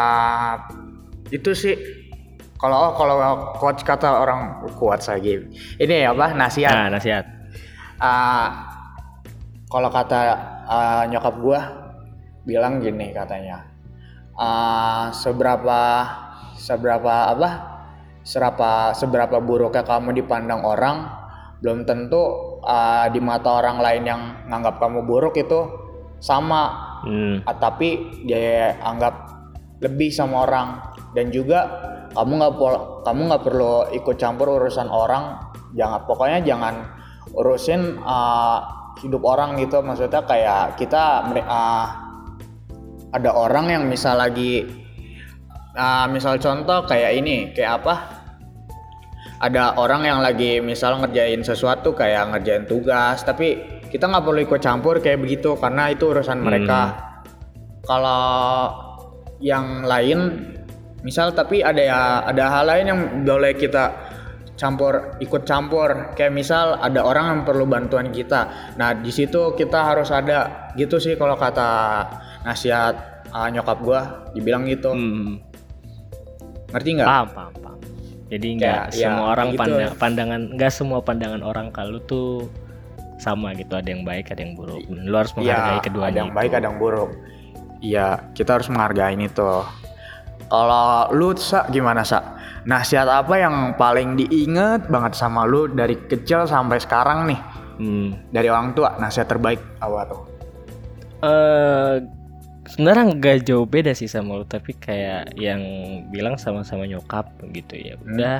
itu 1.33 1.51
sih. 1.57 1.75
Kalau 2.59 2.75
oh, 2.75 2.93
kalau 2.99 3.15
quotes 3.55 3.81
kata 3.81 4.07
orang 4.07 4.61
quotes 4.77 5.09
lagi. 5.09 5.41
Ini 5.81 6.07
ya 6.07 6.13
apa? 6.13 6.37
Nasihat. 6.37 6.75
Nah, 6.75 6.89
nasihat. 6.91 7.25
Uh, 7.99 8.47
kalau 9.67 9.89
kata 9.91 10.21
uh, 10.67 11.03
nyokap 11.09 11.35
gue 11.39 11.61
bilang 12.45 12.79
gini 12.79 13.11
katanya. 13.15 13.65
Uh, 14.39 15.11
seberapa 15.11 16.07
seberapa 16.55 17.35
apa 17.35 17.78
serapa 18.23 18.93
seberapa 18.93 19.39
buruknya 19.39 19.81
kamu 19.87 20.13
dipandang 20.13 20.61
orang 20.61 21.19
belum 21.59 21.83
tentu 21.83 22.23
uh, 22.63 23.07
di 23.11 23.19
mata 23.19 23.59
orang 23.59 23.83
lain 23.83 24.03
yang 24.07 24.21
nganggap 24.47 24.79
kamu 24.79 25.03
buruk 25.03 25.35
itu 25.35 25.59
sama. 26.19 26.87
Hmm. 27.03 27.43
uh, 27.43 27.55
tapi 27.55 28.23
dia 28.27 28.75
anggap 28.79 29.13
lebih 29.83 30.11
sama 30.11 30.47
orang. 30.47 30.67
Dan 31.11 31.31
juga 31.33 31.67
kamu 32.15 32.31
nggak 32.39 32.53
kamu 33.03 33.21
nggak 33.27 33.43
perlu 33.43 33.73
ikut 33.91 34.15
campur 34.15 34.55
urusan 34.55 34.87
orang. 34.87 35.51
Jangan 35.75 36.07
pokoknya 36.07 36.39
jangan 36.47 36.75
urusin 37.35 37.99
uh, 38.03 38.59
hidup 39.03 39.23
orang 39.27 39.59
gitu. 39.59 39.83
Maksudnya 39.83 40.23
kayak 40.23 40.79
kita 40.79 41.27
uh, 41.43 41.87
ada 43.09 43.31
orang 43.35 43.67
yang 43.67 43.83
misal 43.89 44.15
lagi 44.15 44.63
uh, 45.79 46.05
misal 46.11 46.35
contoh 46.35 46.83
kayak 46.83 47.15
ini 47.15 47.55
kayak 47.55 47.79
apa? 47.79 47.95
Ada 49.39 49.79
orang 49.79 50.03
yang 50.03 50.19
lagi 50.19 50.59
misal 50.59 50.99
ngerjain 50.99 51.39
sesuatu 51.47 51.95
kayak 51.95 52.35
ngerjain 52.35 52.67
tugas 52.67 53.23
tapi 53.23 53.79
kita 53.87 54.11
nggak 54.11 54.23
perlu 54.27 54.39
ikut 54.43 54.59
campur 54.59 54.99
kayak 54.99 55.23
begitu 55.23 55.55
karena 55.55 55.87
itu 55.95 56.11
urusan 56.11 56.43
mereka. 56.43 56.81
Hmm. 56.83 57.07
kalau 57.89 58.69
yang 59.41 59.81
lain 59.87 60.45
misal 61.01 61.33
tapi 61.33 61.63
ada 61.63 61.81
ya 61.81 62.21
ada 62.27 62.43
hal 62.51 62.69
lain 62.69 62.85
yang 62.85 63.01
boleh 63.25 63.55
kita 63.55 63.95
campur 64.59 65.15
ikut 65.23 65.47
campur. 65.47 66.13
Kayak 66.13 66.35
misal 66.35 66.75
ada 66.75 67.01
orang 67.01 67.25
yang 67.31 67.41
perlu 67.47 67.63
bantuan 67.65 68.11
kita. 68.11 68.75
Nah 68.75 68.93
di 68.93 69.09
situ 69.09 69.55
kita 69.55 69.79
harus 69.95 70.11
ada 70.11 70.69
gitu 70.75 70.99
sih 70.99 71.15
kalau 71.15 71.39
kata 71.39 72.03
nasihat 72.43 73.23
uh, 73.31 73.47
nyokap 73.47 73.79
gua 73.79 74.01
dibilang 74.35 74.67
gitu. 74.67 74.91
Hmm. 74.91 75.48
Ngerti 76.75 76.89
nggak 76.99 77.07
paham 77.07 77.27
paham 77.33 77.53
paham 77.61 77.79
jadi 78.29 78.47
nggak 78.61 78.83
ya, 78.93 78.93
semua 78.93 79.25
ya, 79.25 79.31
orang 79.33 79.47
gitu. 79.49 79.59
pandang, 79.59 79.91
pandangan 79.97 80.41
nggak 80.53 80.71
semua 80.71 80.99
pandangan 81.01 81.41
orang 81.41 81.67
kalau 81.73 81.97
tuh 82.05 82.45
sama 83.19 83.51
gitu 83.57 83.75
ada 83.75 83.89
yang 83.91 84.07
baik 84.07 84.31
ada 84.31 84.41
yang 84.45 84.55
buruk 84.55 84.79
lu 84.87 85.15
harus 85.17 85.33
iya, 85.35 85.59
menghargai 85.59 85.75
ya, 85.75 85.83
keduanya 85.83 86.07
ada 86.07 86.19
yang 86.23 86.31
baik 86.31 86.51
ada 86.55 86.65
yang 86.71 86.77
buruk 86.79 87.11
iya 87.83 88.07
kita 88.31 88.61
harus 88.61 88.67
menghargai 88.71 89.17
ini 89.17 89.27
tuh 89.27 89.67
kalau 90.49 91.05
lu 91.13 91.37
sa 91.37 91.69
gimana 91.69 92.01
sa? 92.01 92.35
Nasihat 92.65 93.05
apa 93.05 93.37
yang 93.37 93.77
paling 93.77 94.17
diinget 94.17 94.89
banget 94.89 95.13
sama 95.15 95.45
lu 95.45 95.69
dari 95.69 95.95
kecil 96.09 96.49
sampai 96.49 96.81
sekarang 96.81 97.29
nih? 97.29 97.39
Hmm. 97.79 98.09
Dari 98.33 98.49
orang 98.49 98.73
tua 98.73 98.97
nasihat 98.97 99.29
terbaik 99.29 99.61
apa 99.79 99.99
tuh? 100.09 100.21
Eh 101.21 101.29
uh, 101.29 101.93
sebenarnya 102.69 103.17
nggak 103.17 103.37
jauh 103.49 103.65
beda 103.65 103.91
sih 103.97 104.05
sama 104.05 104.37
lu 104.37 104.45
tapi 104.45 104.77
kayak 104.77 105.33
yang 105.35 105.61
bilang 106.13 106.37
sama-sama 106.37 106.85
nyokap 106.85 107.29
gitu 107.51 107.75
ya. 107.75 107.97
Hmm. 107.97 108.05
Udah 108.13 108.37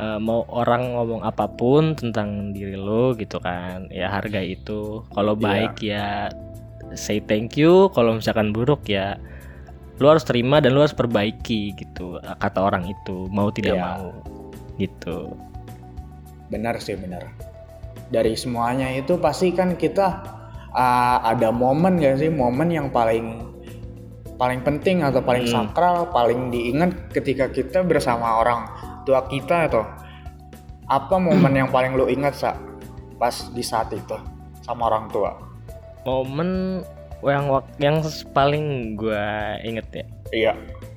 uh, 0.00 0.18
mau 0.18 0.46
orang 0.48 0.94
ngomong 0.94 1.22
apa 1.26 1.50
pun 1.50 1.92
tentang 1.98 2.54
diri 2.54 2.78
lo 2.78 3.12
gitu 3.18 3.42
kan 3.42 3.90
ya 3.92 4.08
harga 4.08 4.40
itu 4.40 5.04
kalau 5.12 5.34
iya. 5.36 5.42
baik 5.42 5.74
yeah. 5.82 6.32
ya 6.32 6.96
say 6.96 7.20
thank 7.20 7.58
you 7.58 7.92
kalau 7.92 8.16
misalkan 8.16 8.54
buruk 8.54 8.80
ya 8.88 9.20
lu 9.98 10.06
harus 10.08 10.22
terima 10.22 10.62
dan 10.62 10.78
lu 10.78 10.80
harus 10.80 10.94
perbaiki 10.94 11.74
gitu 11.74 12.22
kata 12.22 12.58
orang 12.62 12.86
itu 12.86 13.26
mau 13.34 13.50
tidak 13.50 13.76
yeah. 13.76 13.98
mau 13.98 14.14
gitu 14.78 15.34
benar 16.48 16.78
sih 16.78 16.94
benar 16.94 17.28
dari 18.08 18.32
semuanya 18.38 18.88
itu 18.94 19.20
pasti 19.20 19.52
kan 19.52 19.76
kita 19.76 20.22
uh, 20.72 21.18
ada 21.26 21.52
momen 21.52 22.00
gak 22.00 22.22
sih 22.22 22.32
momen 22.32 22.72
yang 22.72 22.88
paling 22.88 23.52
paling 24.38 24.62
penting 24.62 25.02
atau 25.02 25.18
paling 25.18 25.44
hmm. 25.44 25.52
sakral 25.52 26.06
paling 26.14 26.48
diingat 26.54 27.10
ketika 27.10 27.50
kita 27.50 27.82
bersama 27.82 28.38
orang 28.38 28.70
tua 29.02 29.26
kita 29.26 29.66
atau 29.66 29.82
apa 30.88 31.20
momen 31.20 31.52
yang 31.52 31.68
paling 31.68 31.98
lu 31.98 32.08
ingat 32.08 32.32
sa 32.38 32.50
pas 33.18 33.34
di 33.52 33.60
saat 33.60 33.90
itu 33.92 34.14
sama 34.62 34.88
orang 34.88 35.10
tua? 35.10 35.36
Momen 36.06 36.80
yang 37.20 37.50
yang 37.82 37.98
paling 38.30 38.94
gue 38.94 39.26
inget 39.66 39.86
ya. 39.90 40.06
Iya 40.32 40.52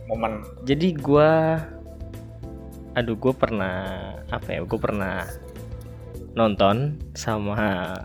momen. 0.05 0.45
Jadi 0.63 0.93
gue 0.95 1.31
aduh 2.93 3.15
gue 3.15 3.33
pernah 3.33 3.75
apa 4.29 4.47
ya 4.51 4.59
gue 4.67 4.79
pernah 4.79 5.23
nonton 6.35 6.99
sama 7.15 7.95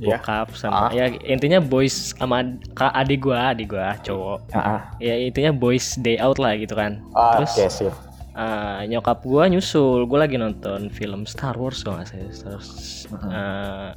iya. 0.00 0.16
bokap 0.16 0.48
sama 0.56 0.88
ah. 0.88 0.90
ya 0.90 1.12
intinya 1.28 1.60
boys 1.60 2.16
sama 2.16 2.56
kak 2.72 2.92
adik 2.96 3.28
gue 3.28 3.36
adik 3.36 3.76
gue 3.76 3.88
cowok 4.08 4.40
ah. 4.56 4.88
ya 4.96 5.14
intinya 5.20 5.52
boys 5.52 6.00
day 6.00 6.16
out 6.16 6.40
lah 6.40 6.56
gitu 6.56 6.72
kan 6.72 7.04
ah, 7.12 7.36
terus 7.36 7.52
okay, 7.54 7.68
sip. 7.68 7.94
Uh, 8.30 8.86
nyokap 8.88 9.20
gue 9.20 9.44
nyusul 9.52 10.08
gue 10.08 10.18
lagi 10.18 10.40
nonton 10.40 10.88
film 10.88 11.28
Star 11.28 11.58
Wars 11.60 11.84
kalau 11.84 12.00
nggak 12.00 12.08
salah 12.08 12.32
Star 12.32 12.52
Wars 12.56 12.70
uh 13.10 13.14
-huh. 13.14 13.28
uh, 13.28 13.90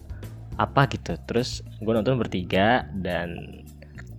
apa 0.59 0.81
gitu 0.91 1.15
terus 1.25 1.63
gue 1.79 1.93
nonton 1.93 2.19
bertiga 2.19 2.85
dan 2.91 3.63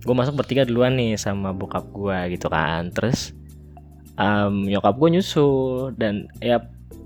gue 0.01 0.15
masuk 0.15 0.37
bertiga 0.41 0.65
duluan 0.65 0.97
nih 0.97 1.17
sama 1.17 1.53
bokap 1.53 1.85
gue 1.93 2.37
gitu 2.37 2.49
kan 2.49 2.89
terus 2.91 3.31
um, 4.19 4.65
nyokap 4.65 4.95
gue 4.97 5.09
nyusul 5.19 5.93
dan 5.95 6.27
ya 6.39 6.63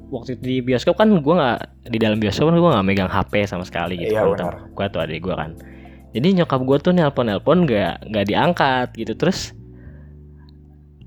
waktu 0.09 0.37
di 0.41 0.61
bioskop 0.61 0.97
kan 0.97 1.09
gue 1.09 1.35
nggak 1.35 1.59
di 1.89 1.97
dalam 2.01 2.17
bioskop 2.17 2.49
kan 2.49 2.57
gue 2.57 2.71
nggak 2.73 2.85
megang 2.85 3.11
HP 3.11 3.45
sama 3.45 3.63
sekali 3.65 3.97
gitu 3.97 4.13
iya, 4.17 4.25
kan 4.35 4.69
gue 4.73 4.85
tuh 4.89 5.01
adik 5.01 5.19
gue 5.25 5.35
kan. 5.35 5.53
Jadi 6.09 6.41
nyokap 6.41 6.61
gue 6.65 6.77
tuh 6.81 6.93
nelpon 6.93 7.29
nelpon 7.29 7.69
nggak 7.69 8.09
nggak 8.09 8.25
diangkat 8.25 8.87
gitu. 8.97 9.13
Terus 9.13 9.53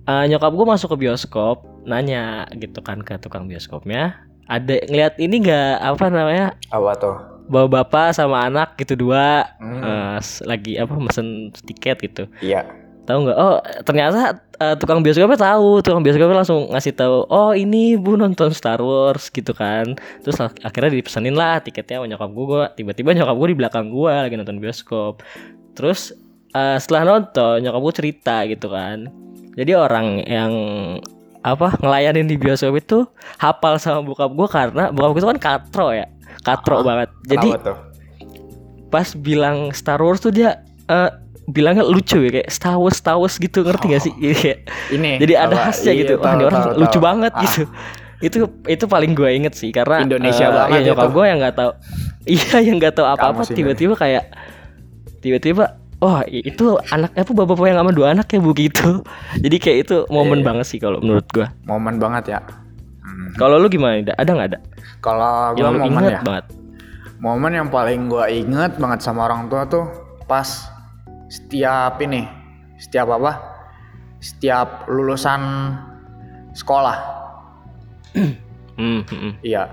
uh, 0.06 0.24
nyokap 0.26 0.54
gue 0.54 0.66
masuk 0.66 0.94
ke 0.94 1.06
bioskop 1.06 1.66
nanya 1.82 2.46
gitu 2.54 2.78
kan 2.78 3.02
ke 3.02 3.18
tukang 3.18 3.50
bioskopnya 3.50 4.14
ada 4.46 4.78
ngeliat 4.86 5.18
ini 5.18 5.42
nggak 5.42 5.74
apa 5.82 6.04
namanya? 6.10 6.46
Apa 6.70 6.92
tuh? 6.98 7.16
Bawa 7.50 7.82
bapak 7.82 8.14
sama 8.14 8.46
anak 8.46 8.78
gitu 8.78 8.94
dua 8.94 9.50
hmm. 9.58 9.82
uh, 9.82 10.18
lagi 10.46 10.78
apa 10.78 10.94
mesen 10.94 11.50
tiket 11.66 11.98
gitu. 12.02 12.24
Iya 12.38 12.81
tahu 13.02 13.18
nggak? 13.26 13.38
Oh 13.38 13.58
ternyata 13.82 14.42
uh, 14.62 14.74
tukang 14.78 15.02
bioskopnya 15.02 15.38
tahu. 15.38 15.82
Tukang 15.82 16.02
bioskopnya 16.02 16.36
langsung 16.42 16.70
ngasih 16.70 16.94
tahu 16.94 17.26
oh 17.26 17.52
ini 17.52 17.98
bu 17.98 18.14
nonton 18.14 18.54
Star 18.54 18.78
Wars 18.78 19.28
gitu 19.28 19.52
kan. 19.52 19.98
Terus 20.22 20.38
akhirnya 20.40 20.90
dipesenin 20.94 21.34
lah 21.34 21.58
tiketnya 21.62 22.02
sama 22.02 22.06
nyokap 22.08 22.30
gue 22.30 22.62
tiba-tiba 22.78 23.10
nyokap 23.16 23.36
gue 23.36 23.48
di 23.50 23.56
belakang 23.58 23.86
gue 23.90 24.12
lagi 24.12 24.34
nonton 24.38 24.58
bioskop. 24.62 25.22
Terus 25.74 26.14
uh, 26.54 26.78
setelah 26.78 27.18
nonton 27.18 27.62
nyokap 27.62 27.80
gue 27.80 27.94
cerita 27.98 28.36
gitu 28.46 28.70
kan. 28.70 29.10
Jadi 29.52 29.72
orang 29.76 30.24
yang 30.24 30.52
apa 31.42 31.74
ngelayanin 31.82 32.30
di 32.30 32.38
bioskop 32.38 32.78
itu 32.78 32.98
hafal 33.42 33.76
sama 33.82 34.06
bokap 34.06 34.30
gue 34.30 34.48
karena 34.48 34.84
bokap 34.94 35.10
gue 35.18 35.20
itu 35.20 35.30
kan 35.36 35.40
katro 35.42 35.88
ya. 35.90 36.06
Katro 36.46 36.80
ah, 36.80 36.84
banget. 36.86 37.08
Jadi 37.28 37.48
pas 38.92 39.08
bilang 39.16 39.72
Star 39.72 39.98
Wars 40.04 40.20
tuh 40.20 40.30
dia 40.30 40.60
uh, 40.92 41.08
bilangnya 41.50 41.82
lucu 41.82 42.22
ya 42.22 42.30
kayak 42.30 42.48
Star 42.54 42.78
Wars 42.78 43.02
Star 43.02 43.18
Wars 43.18 43.34
gitu 43.34 43.66
ngerti 43.66 43.86
oh, 43.86 43.90
gak 43.90 44.02
sih 44.06 44.12
kayak 44.14 44.58
ini. 44.94 45.18
jadi 45.18 45.34
ada 45.48 45.56
khasnya 45.58 45.92
iya, 45.92 46.00
gitu. 46.06 46.14
wah 46.22 46.32
ini 46.38 46.44
orang 46.46 46.62
tahu, 46.62 46.78
lucu 46.78 46.98
tahu. 46.98 47.02
banget 47.02 47.32
ah. 47.34 47.42
gitu. 47.42 47.62
Itu 48.22 48.38
itu 48.70 48.84
paling 48.86 49.18
gue 49.18 49.30
inget 49.34 49.54
sih 49.58 49.74
karena 49.74 50.06
Indonesia 50.06 50.46
uh, 50.46 50.52
banget 50.54 50.78
ya 50.78 50.80
nyokap 50.94 51.10
gue 51.10 51.24
yang 51.26 51.38
nggak 51.42 51.56
tahu. 51.58 51.72
Iya 52.22 52.62
yang 52.62 52.78
nggak 52.78 52.94
tahu 52.94 53.06
apa 53.10 53.34
apa 53.34 53.42
tiba-tiba 53.50 53.98
kayak 53.98 54.30
tiba-tiba 55.18 55.74
oh 55.98 56.22
itu 56.30 56.78
anaknya 56.94 57.26
apa 57.26 57.32
bapak 57.34 57.66
yang 57.66 57.78
sama 57.82 57.90
dua 57.90 58.06
anak 58.14 58.30
ya 58.30 58.38
begitu 58.38 59.02
jadi 59.42 59.56
kayak 59.58 59.78
itu 59.86 59.96
momen 60.06 60.38
e, 60.38 60.46
banget 60.46 60.66
sih 60.70 60.78
kalau 60.78 61.02
menurut 61.02 61.26
gue 61.34 61.46
momen 61.66 61.98
banget 61.98 62.38
ya. 62.38 62.40
Hmm. 63.02 63.34
kalau 63.34 63.58
lu 63.58 63.66
gimana 63.66 64.06
ada 64.06 64.14
ada 64.14 64.30
nggak 64.30 64.48
ada 64.54 64.58
kalau 65.02 65.58
gue 65.58 65.66
momen 65.66 66.02
ya? 66.06 66.22
banget. 66.22 66.46
Momen 67.22 67.54
yang 67.54 67.70
paling 67.70 68.10
gue 68.10 68.24
inget 68.34 68.78
banget 68.82 68.98
sama 69.02 69.30
orang 69.30 69.46
tua 69.46 69.62
tuh 69.66 69.86
pas 70.26 70.46
setiap 71.32 71.96
ini, 72.04 72.28
setiap 72.76 73.16
apa? 73.16 73.32
Setiap 74.20 74.84
lulusan 74.92 75.40
sekolah. 76.52 76.98
Hmm, 78.72 79.04
hmm. 79.04 79.44
Iya. 79.44 79.68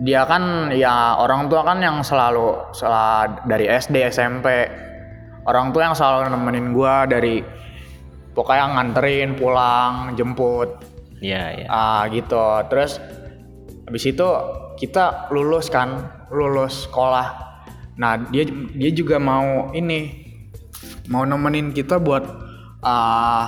Dia 0.00 0.24
kan 0.24 0.72
ya 0.72 1.20
orang 1.20 1.52
tua 1.52 1.68
kan 1.68 1.84
yang 1.84 2.00
selalu 2.00 2.72
selalu 2.72 3.44
dari 3.44 3.68
SD 3.68 4.08
SMP 4.08 4.48
orang 5.44 5.68
tua 5.68 5.92
yang 5.92 5.92
selalu 5.92 6.32
nemenin 6.32 6.72
gue 6.72 6.94
dari 7.12 7.36
pokoknya 8.32 8.72
nganterin 8.72 9.36
pulang 9.36 10.16
jemput 10.16 10.80
Iya, 11.20 11.44
iya. 11.60 11.66
Ah 11.68 12.08
gitu. 12.08 12.40
Terus 12.72 12.96
habis 13.84 14.04
itu 14.08 14.28
kita 14.80 15.28
lulus 15.32 15.68
kan 15.68 16.08
lulus 16.28 16.84
sekolah 16.84 17.48
nah 17.98 18.14
dia 18.14 18.46
dia 18.78 18.90
juga 18.94 19.18
mau 19.18 19.74
ini 19.74 20.27
mau 21.08 21.24
nemenin 21.24 21.72
kita 21.72 21.96
buat 21.96 22.24
uh, 22.84 23.44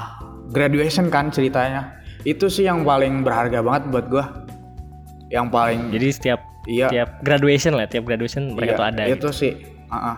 graduation 0.50 1.12
kan 1.12 1.30
ceritanya 1.30 2.00
itu 2.24 2.48
sih 2.52 2.68
yang 2.68 2.84
paling 2.84 3.24
berharga 3.24 3.64
banget 3.64 3.82
buat 3.88 4.06
gua 4.08 4.24
yang 5.30 5.48
paling 5.48 5.94
jadi 5.94 6.08
setiap 6.10 6.40
iya 6.66 6.88
tiap 6.90 7.22
graduation 7.24 7.76
lah 7.76 7.86
tiap 7.86 8.04
graduation 8.04 8.52
mereka 8.52 8.72
iya, 8.74 8.78
tuh 8.80 8.86
ada 8.88 9.02
itu 9.06 9.14
gitu. 9.16 9.28
sih 9.32 9.52
uh 9.88 9.94
-uh. 9.94 10.16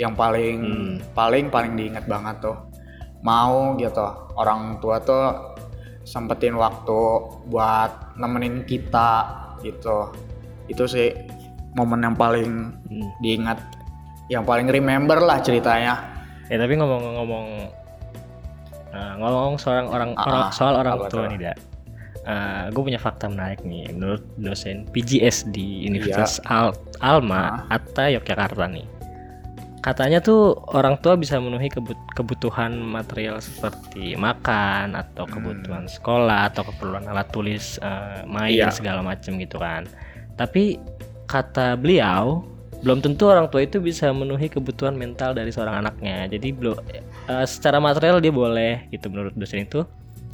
yang 0.00 0.16
paling 0.16 0.56
hmm. 0.62 0.94
paling 1.12 1.52
paling 1.52 1.76
diingat 1.76 2.08
banget 2.08 2.40
tuh 2.40 2.56
mau 3.20 3.76
gitu 3.76 4.06
orang 4.38 4.80
tua 4.80 5.02
tuh 5.02 5.52
sempetin 6.02 6.56
waktu 6.58 7.00
buat 7.46 8.16
nemenin 8.18 8.64
kita 8.66 9.28
gitu 9.62 10.10
itu 10.66 10.84
sih 10.88 11.08
momen 11.76 12.02
yang 12.02 12.16
paling 12.16 12.74
hmm. 12.88 13.08
diingat 13.20 13.58
yang 14.30 14.46
paling 14.46 14.68
remember 14.70 15.18
lah 15.18 15.42
ceritanya 15.42 15.98
ya 16.46 16.56
tapi 16.60 16.74
ngomong-ngomong 16.76 17.46
uh, 18.92 19.14
ngomong 19.18 19.56
seorang 19.56 19.86
orang, 19.88 20.10
uh, 20.14 20.26
orang 20.26 20.42
soal 20.52 20.74
orang 20.78 20.94
tua 21.08 21.26
nih 21.32 21.38
dak 21.50 21.56
uh, 22.26 22.30
eh, 22.30 22.64
gue 22.70 22.82
punya 22.82 23.00
fakta 23.00 23.26
menarik 23.26 23.64
nih 23.64 23.90
menurut 23.94 24.22
dosen 24.38 24.86
PGS 24.90 25.50
di 25.50 25.88
Universitas 25.88 26.38
iya. 26.42 26.68
Al 26.68 26.68
Alma 27.02 27.66
uh. 27.66 27.74
Atta 27.74 28.12
Yogyakarta 28.12 28.68
nih 28.68 28.86
katanya 29.82 30.22
tuh 30.22 30.54
orang 30.70 30.94
tua 31.02 31.18
bisa 31.18 31.42
memenuhi 31.42 31.66
kebutuhan 32.14 32.70
material 32.78 33.42
seperti 33.42 34.14
makan 34.14 34.94
atau 34.94 35.26
kebutuhan 35.26 35.90
hmm. 35.90 35.94
sekolah 35.98 36.54
atau 36.54 36.62
keperluan 36.70 37.02
alat 37.10 37.26
tulis 37.34 37.82
uh, 37.82 38.22
main 38.30 38.54
iya. 38.54 38.70
segala 38.70 39.02
macam 39.02 39.34
gitu 39.42 39.58
kan 39.58 39.90
tapi 40.38 40.78
kata 41.26 41.74
beliau 41.74 42.46
belum 42.82 42.98
tentu 42.98 43.30
orang 43.30 43.46
tua 43.46 43.62
itu 43.62 43.78
bisa 43.78 44.10
memenuhi 44.10 44.50
kebutuhan 44.50 44.98
mental 44.98 45.32
dari 45.38 45.54
seorang 45.54 45.86
anaknya 45.86 46.26
jadi 46.26 46.50
belum 46.50 46.76
uh, 47.30 47.46
secara 47.46 47.78
material 47.78 48.18
dia 48.18 48.34
boleh 48.34 48.90
gitu 48.90 49.06
menurut 49.06 49.34
dosen 49.38 49.62
itu 49.62 49.86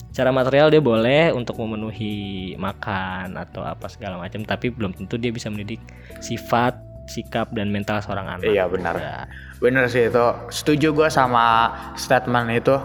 secara 0.08 0.32
material 0.32 0.72
dia 0.72 0.80
boleh 0.80 1.30
untuk 1.36 1.60
memenuhi 1.60 2.56
makan 2.56 3.36
atau 3.36 3.62
apa 3.62 3.86
segala 3.92 4.16
macam 4.16 4.42
tapi 4.42 4.72
belum 4.72 4.96
tentu 4.96 5.20
dia 5.20 5.30
bisa 5.30 5.52
mendidik 5.52 5.78
sifat 6.24 6.88
sikap 7.08 7.50
dan 7.56 7.72
mental 7.72 7.98
seorang 8.04 8.28
anak. 8.28 8.44
Iya 8.46 8.68
benar. 8.68 8.94
Ya. 9.00 9.18
Benar 9.58 9.88
sih 9.88 10.12
itu. 10.12 10.26
Setuju 10.52 10.92
gue 10.92 11.08
sama 11.08 11.72
statement 11.96 12.52
itu. 12.52 12.76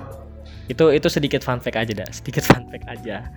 Itu 0.71 0.95
itu 0.95 1.11
sedikit 1.11 1.43
fun 1.43 1.59
fact 1.59 1.75
aja 1.75 1.91
dah, 1.91 2.09
sedikit 2.09 2.47
fun 2.47 2.63
fact 2.71 2.87
aja. 2.87 3.27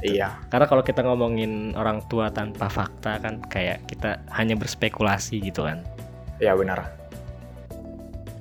Gitu. 0.00 0.20
Iya. 0.20 0.40
Karena 0.48 0.66
kalau 0.66 0.82
kita 0.82 1.04
ngomongin 1.04 1.76
orang 1.76 2.00
tua 2.08 2.32
tanpa 2.32 2.72
fakta 2.72 3.20
kan 3.20 3.40
kayak 3.48 3.84
kita 3.86 4.20
hanya 4.32 4.56
berspekulasi 4.56 5.44
gitu 5.44 5.68
kan. 5.68 5.84
Iya 6.40 6.56
benar. 6.56 6.88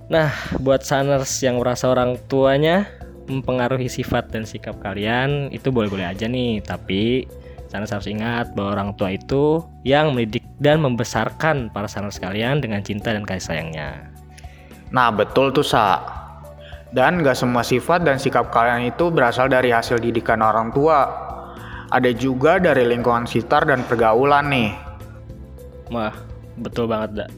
Nah, 0.10 0.34
buat 0.58 0.82
saners 0.82 1.38
yang 1.46 1.62
merasa 1.62 1.92
orang 1.92 2.18
tuanya 2.32 2.89
mempengaruhi 3.30 3.86
sifat 3.86 4.34
dan 4.34 4.42
sikap 4.42 4.82
kalian 4.82 5.54
itu 5.54 5.70
boleh-boleh 5.70 6.10
aja 6.10 6.25
nih, 6.25 6.66
tapi 6.66 7.30
Sanes 7.70 7.94
harus 7.94 8.10
ingat 8.10 8.58
bahwa 8.58 8.82
orang 8.82 8.89
tua 8.98 9.13
itu 9.13 9.62
yang 9.86 10.18
mendidik 10.18 10.42
dan 10.58 10.82
membesarkan 10.82 11.70
para 11.70 11.86
sanes 11.86 12.18
sekalian 12.18 12.66
dengan 12.66 12.82
cinta 12.82 13.13
dan 13.13 13.22
kasih 13.22 13.46
sayangnya. 13.46 14.10
Nah 14.89 15.13
betul 15.13 15.54
tuh 15.54 15.62
Sa. 15.62 16.01
Dan 16.89 17.22
gak 17.22 17.38
semua 17.38 17.62
sifat 17.62 18.01
dan 18.01 18.18
sikap 18.18 18.50
kalian 18.50 18.89
itu 18.89 19.13
berasal 19.13 19.46
dari 19.46 19.70
hasil 19.70 20.01
didikan 20.01 20.42
orang 20.42 20.74
tua. 20.74 21.29
Ada 21.89 22.13
juga 22.13 22.62
dari 22.62 22.86
lingkungan 22.86 23.25
sekitar 23.25 23.65
dan 23.65 23.81
pergaulan 23.89 24.53
nih. 24.53 24.69
Wah, 25.89 26.13
betul 26.62 26.86
banget, 26.86 27.25
Dak. 27.25 27.29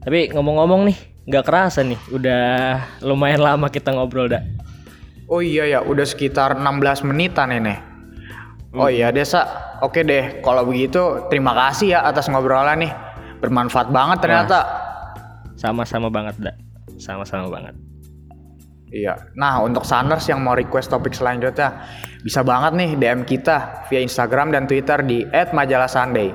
Tapi 0.00 0.32
ngomong-ngomong 0.32 0.88
nih, 0.88 0.98
gak 1.28 1.44
kerasa 1.44 1.84
nih, 1.84 2.00
udah 2.08 2.80
lumayan 3.04 3.44
lama 3.44 3.68
kita 3.68 3.92
ngobrol, 3.92 4.32
Dak. 4.32 4.40
Oh 5.28 5.44
iya 5.44 5.68
ya, 5.68 5.84
udah 5.84 6.06
sekitar 6.08 6.56
16 6.56 7.04
menitan 7.04 7.52
ini. 7.52 7.76
Oh 8.76 8.88
iya 8.88 9.12
Desa, 9.12 9.44
oke 9.84 10.04
deh. 10.04 10.40
Kalau 10.40 10.64
begitu 10.64 11.26
terima 11.32 11.52
kasih 11.52 11.96
ya 11.96 12.00
atas 12.04 12.28
ngobrolan 12.32 12.80
nih. 12.80 12.92
Bermanfaat 13.44 13.92
banget 13.92 14.24
ternyata. 14.24 14.64
Sama-sama 15.56 16.08
banget, 16.08 16.36
Dak. 16.40 16.56
Sama-sama 16.96 17.52
banget. 17.52 17.76
Iya. 18.90 19.34
Nah, 19.34 19.66
untuk 19.66 19.82
Saners 19.82 20.30
yang 20.30 20.46
mau 20.46 20.54
request 20.54 20.94
topik 20.94 21.10
selanjutnya, 21.10 21.82
bisa 22.22 22.46
banget 22.46 22.72
nih 22.78 22.90
DM 22.94 23.26
kita 23.26 23.86
via 23.90 24.00
Instagram 24.02 24.54
dan 24.54 24.70
Twitter 24.70 25.02
di 25.02 25.26
@majalahsunday. 25.30 26.30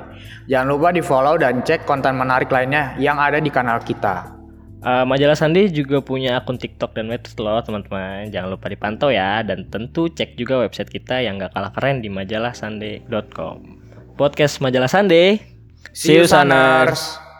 Jangan 0.52 0.68
lupa 0.68 0.92
di-follow 0.92 1.40
dan 1.40 1.64
cek 1.64 1.88
konten 1.88 2.20
menarik 2.20 2.52
lainnya 2.52 2.92
yang 3.00 3.16
ada 3.16 3.40
di 3.40 3.48
kanal 3.48 3.80
kita. 3.80 4.42
Uh, 4.82 5.06
Majalah 5.06 5.38
Sandi 5.38 5.70
juga 5.70 6.02
punya 6.02 6.42
akun 6.42 6.58
TikTok 6.58 6.98
dan 6.98 7.06
Medsos 7.06 7.38
loh 7.38 7.62
teman-teman. 7.62 8.34
Jangan 8.34 8.50
lupa 8.50 8.66
dipantau 8.66 9.14
ya 9.14 9.46
dan 9.46 9.70
tentu 9.70 10.10
cek 10.10 10.34
juga 10.36 10.66
website 10.66 10.90
kita 10.90 11.22
yang 11.22 11.38
gak 11.38 11.54
kalah 11.54 11.70
keren 11.70 12.02
di 12.02 12.10
majalahsande.com. 12.10 13.56
Podcast 14.18 14.58
Majalah 14.58 14.90
Sande. 14.90 15.38
See 15.94 16.18
you 16.18 16.26
Saners. 16.26 17.31